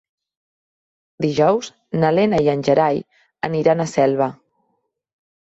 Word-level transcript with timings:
Dijous 1.25 1.69
na 2.05 2.09
Lena 2.15 2.39
i 2.47 2.49
en 2.55 2.65
Gerai 2.69 2.99
aniran 3.51 3.87
a 3.87 3.89
Selva. 3.95 4.33